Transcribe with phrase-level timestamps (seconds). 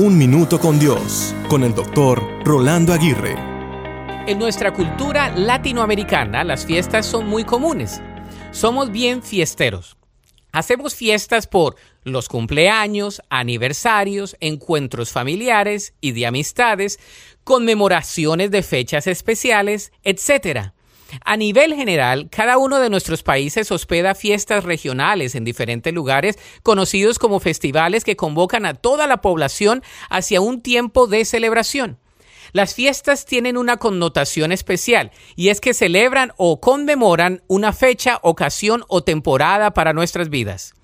[0.00, 3.34] Un Minuto con Dios, con el doctor Rolando Aguirre.
[4.28, 8.00] En nuestra cultura latinoamericana las fiestas son muy comunes.
[8.52, 9.96] Somos bien fiesteros.
[10.52, 11.74] Hacemos fiestas por
[12.04, 17.00] los cumpleaños, aniversarios, encuentros familiares y de amistades,
[17.42, 20.74] conmemoraciones de fechas especiales, etc.
[21.24, 27.18] A nivel general, cada uno de nuestros países hospeda fiestas regionales en diferentes lugares, conocidos
[27.18, 31.98] como festivales que convocan a toda la población hacia un tiempo de celebración.
[32.52, 38.84] Las fiestas tienen una connotación especial y es que celebran o conmemoran una fecha, ocasión
[38.88, 40.74] o temporada para nuestras vidas.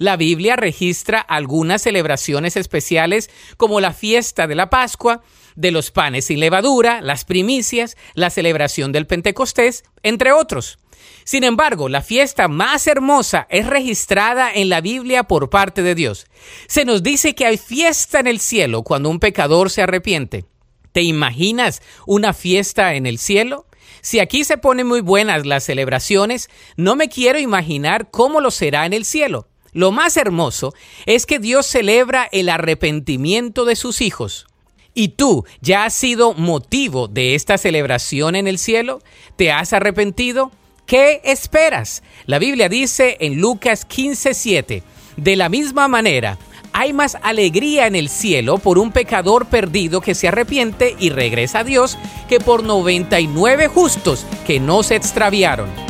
[0.00, 3.28] La Biblia registra algunas celebraciones especiales
[3.58, 5.22] como la fiesta de la Pascua,
[5.56, 10.78] de los panes sin levadura, las primicias, la celebración del Pentecostés, entre otros.
[11.24, 16.28] Sin embargo, la fiesta más hermosa es registrada en la Biblia por parte de Dios.
[16.66, 20.46] Se nos dice que hay fiesta en el cielo cuando un pecador se arrepiente.
[20.92, 23.66] ¿Te imaginas una fiesta en el cielo?
[24.00, 26.48] Si aquí se ponen muy buenas las celebraciones,
[26.78, 29.49] no me quiero imaginar cómo lo será en el cielo.
[29.72, 30.74] Lo más hermoso
[31.06, 34.46] es que Dios celebra el arrepentimiento de sus hijos.
[34.94, 39.00] ¿Y tú ya has sido motivo de esta celebración en el cielo?
[39.36, 40.50] ¿Te has arrepentido?
[40.86, 42.02] ¿Qué esperas?
[42.26, 44.82] La Biblia dice en Lucas 15:7,
[45.16, 46.38] de la misma manera,
[46.72, 51.60] hay más alegría en el cielo por un pecador perdido que se arrepiente y regresa
[51.60, 51.98] a Dios
[52.28, 55.89] que por 99 justos que no se extraviaron.